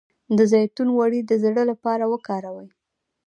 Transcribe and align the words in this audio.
د 0.37 0.39
زیتون 0.51 0.87
غوړي 0.95 1.21
د 1.25 1.31
زړه 1.43 1.63
لپاره 1.71 2.03
وکاروئ 2.13 2.69